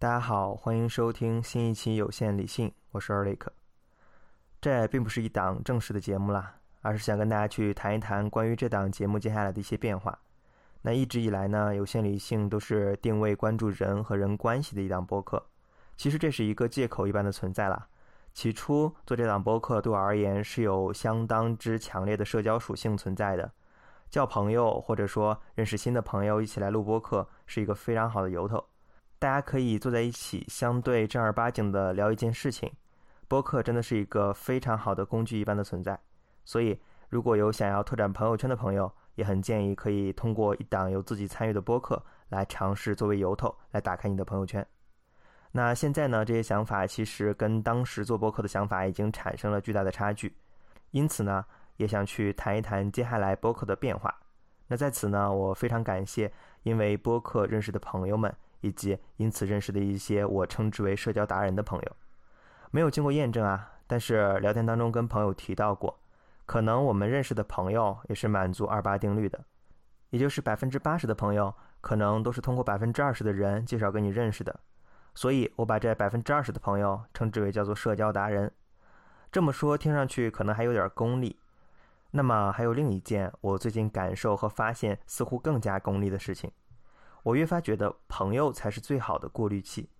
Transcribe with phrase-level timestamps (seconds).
[0.00, 3.52] 大家好，欢迎收听新一期有限理性，我是尔雷克。
[4.58, 10.18] 这并不是一档正式的节目啦，而是想跟大家去谈一谈关于这档节目接下来的一些变化。
[10.80, 15.44] 那一直以来呢，有限理性都是定位关注人和人关系的一档播客。
[15.98, 17.86] 其实这是一个借口一般的存在啦。
[18.32, 23.52] 起初做这档播客对我而言是有相当之强烈的社交属性存在的，
[24.08, 28.64] 叫朋友或者说认识新的朋友一起来录播客是一个非常好的由头。
[29.20, 32.72] 大家可以坐在一起，相对正儿八经的聊一件事情。
[33.28, 36.00] 播客真的是一个非常好的工具一般的存在，
[36.42, 44.66] 所以如果有想要拓展朋友圈的朋友，也很建议可以通过一档由自己参与的播客来尝试作为由头来打开你的朋友圈。
[45.52, 50.34] 那现在呢，这些想法其实跟当时做播客的想法已经产生了巨大的差距，
[50.92, 51.44] 因此呢，
[51.76, 54.18] 也想去谈一谈接下来播客的变化。
[54.68, 58.34] 那在此呢，我非常感谢因为播客认识的朋友们。
[58.60, 61.96] 以及因此认识的一些我称之为社交达人的朋友，
[62.70, 65.98] 没有经过验证啊，但是聊天当中跟朋友提到过，
[66.46, 69.44] 可能我们认识的朋友也是满足二八定律的，
[70.10, 74.60] 也就是百分之八十的朋友可能都是通过百分之二十的人介绍跟你认识的，
[75.14, 78.52] 所以我把这百分之二十的朋友称之为叫做社交达人。
[79.32, 81.38] 这么说听上去可能还有点功利，
[82.10, 86.50] 那么还有另一件我最近感受和发现似乎更加功利的事情。
[87.22, 89.90] 我越发觉得朋友才是最好的过滤器。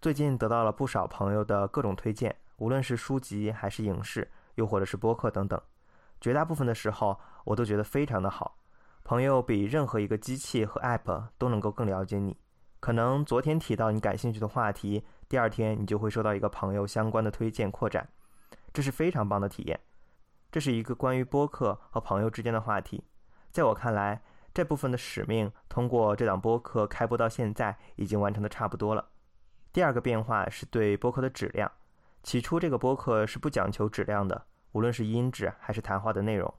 [0.00, 5.60] 最近得到了不少朋友的各种推荐，无论是书籍还是影视，又或者是播客等等，
[6.20, 8.58] 绝大部分的时候我都觉得非常的好。
[9.04, 12.36] 朋友比任何一个机器和 App 都能够更了解你。
[12.78, 18.08] 可能昨天提到你感兴趣的话题，第二天你就会收到一个朋友相关的推荐扩展，
[18.72, 19.80] 这是非常棒的体验。
[20.50, 23.04] 这是一个关于播客和朋友之间的话题，
[23.50, 24.22] 在我看来。
[24.60, 29.08] 这部分的使命，通过这档播客开播到现在，已经完成的差不多了。
[29.72, 31.72] 第二个变化是对播客的质量。
[32.22, 36.52] 起初这个播客是不讲求质量的，无论是音质还是谈话的内容，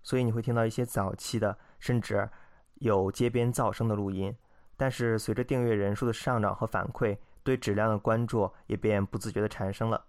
[0.00, 2.30] 所以你会听到一些早期的，甚至
[2.74, 4.32] 有街边噪声的录音。
[4.76, 10.04] 但是随着订阅人数的上涨和反馈，对质量的关注也便不自觉的产生了，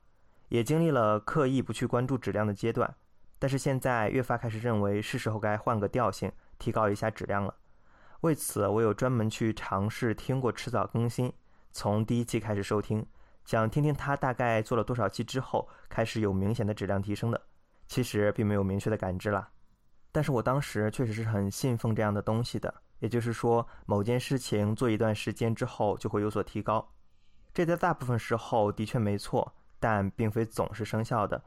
[0.49, 2.93] 也经历了刻意不去关注质量的阶段。
[3.39, 6.31] 但是现在越发开始认为，是时候该换个调性。
[6.61, 7.55] 提高一下质量了。
[8.21, 11.33] 为此，我有专门去尝试听过迟早更新，
[11.71, 13.03] 从第一期开始收听，
[13.45, 17.41] 想听听他大概做了多少期之后开始有明显的质量提升的。
[17.87, 19.49] 其实并没有明确的感知啦，
[20.11, 26.87] 但是我当时确实是很信奉这样的东西的，也就是说，某件事情做一段时间之后就会有所提高。
[27.53, 31.43] 这在大部分时候的确没错，但并非总是生效的。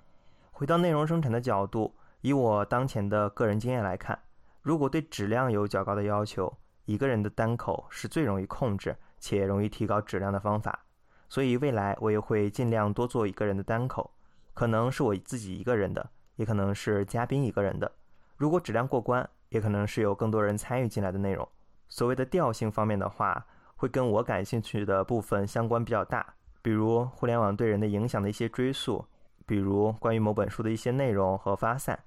[0.50, 4.18] 回到内容生产的角度，以我当前的个人经验来看。
[4.64, 6.50] 如果对质量有较高的要求，
[6.86, 10.86] 一个人的单口是最容易控制且容易提高质量的方法。
[11.28, 14.10] 所以未来我也会尽量多做一个人的单口，
[14.54, 17.92] 可能是我自己一个人的，也可能是嘉宾一个人的。
[18.38, 21.46] 如果质量过关，也可能是有更多人参与进来的内容。
[21.90, 29.04] 所谓的调性方面的话，会跟我感兴趣的部分相关比较大，比如互联网对人的影响的一些追溯，
[29.44, 32.02] 比如关于某本书的一些内容和发散。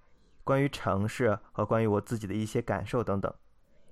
[0.48, 3.32] 关于城市和关于我自己的一些感受等等，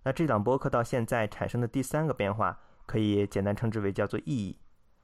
[0.04, 4.58] 那这档播客到现在产生的第三个变化，可以简单称之为叫做意义。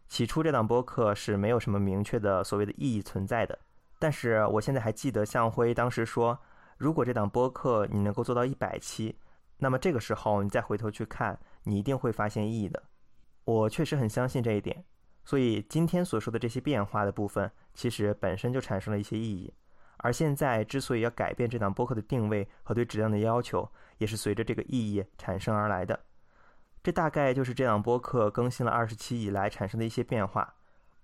[0.07, 3.59] 起初这档播客是没有什么明确的所谓的意义存在的，
[3.99, 6.39] 但是我现在还记得向辉当时说，
[6.77, 9.13] 如果这档播客你能够做到一百期，
[9.57, 12.81] 那么这个时候你再回头去看，你一定会发现意义的。
[13.43, 14.85] 我确实很相信这一点，
[15.25, 19.53] 所以今天所说的这些变化的部分，其实本身就产生了一些意义。
[20.03, 25.99] 而现在之所以要改变这档播客的定位和对质量的要求，也是随着这个意义产生而来的。
[26.83, 30.55] 这大概就是这档播客更新了二十期以来产生的一些变化。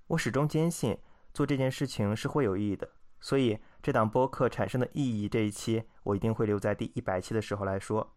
[0.08, 0.98] 我始终坚信
[1.34, 8.16] 做这件事情是会有意义的，所以这档播客产生的意义这一期，我一定会留在第一百期的时候来说。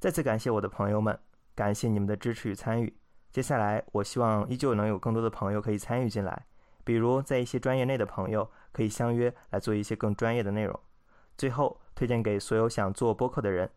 [0.00, 1.16] 再次感谢我的朋友们，
[1.54, 2.96] 感谢你们的支持与参与。
[3.30, 6.46] 接下来，我希望依旧能有更多的朋友可以参与进来。
[6.84, 10.78] 比如，在一些专业内的朋友可以相约来做一些更专业的内容。
[11.36, 13.70] 最后，推荐给所有想做播客的人，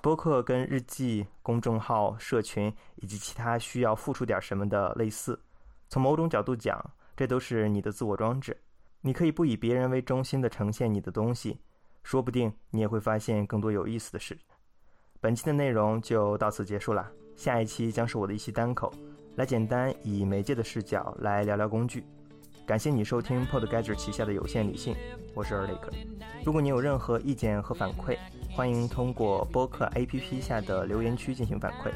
[0.00, 5.40] 播客跟日记、公众号、社群以及其他需要付出点什么的类似。
[5.88, 6.78] 从某种角度讲，
[7.16, 8.56] 这都是你的自我装置。
[9.00, 11.58] 你可以不以别人为中心的呈现你的东西，
[12.02, 14.38] 说不定你也会发现更多有意思的事。
[15.20, 18.92] 本期的内容就到此结束了，下一期将是我的一期单口，
[19.36, 22.04] 来简单以媒介的视角来聊聊工具。
[22.66, 24.94] 感谢你收听 Podgadget 旗下的有限理性，
[25.34, 25.90] 我是尔雷克。
[26.44, 28.16] 如果你有任何意见和反馈，
[28.54, 31.90] 欢迎通过播客 APP 下的留言区进行反馈。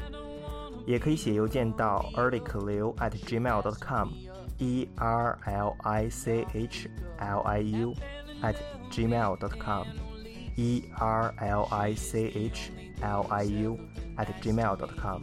[0.85, 7.95] 也可以写邮件到 erlichliu at gmail.com，e r l i c h l i u
[8.41, 8.55] at
[8.91, 12.71] gmail.com，e r l i c h
[13.01, 13.79] l i u
[14.17, 15.21] at gmail.com。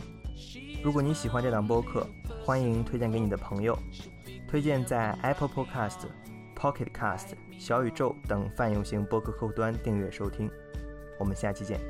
[0.82, 2.06] 如果你喜欢这档播客，
[2.44, 3.78] 欢迎推荐给你的朋友，
[4.52, 6.00] 推荐在 Apple Podcast、
[6.54, 7.28] Pocket Cast、
[7.58, 10.50] 小宇宙等泛用型播客客户端订阅收听。
[11.18, 11.80] 我们下期见。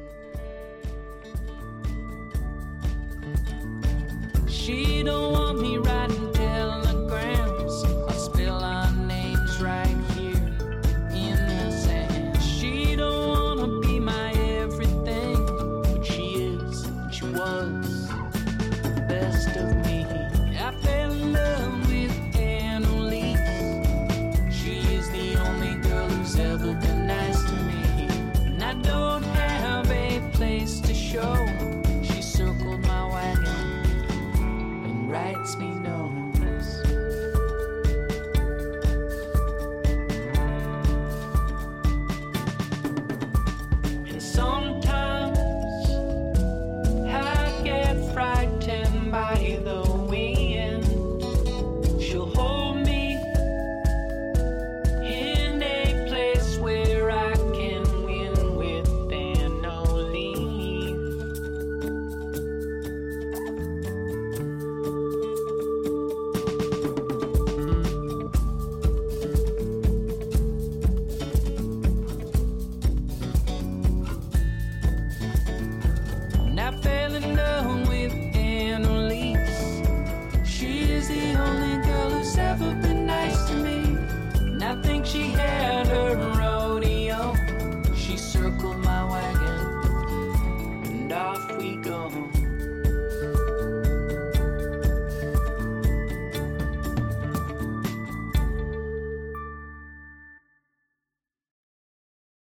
[4.47, 6.02] She don't want me right.